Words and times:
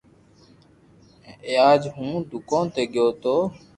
اج 1.69 1.81
ھون 1.95 2.13
دوڪون 2.29 2.65
تو 2.73 2.81
گيو 2.93 3.07
تو 3.21 3.35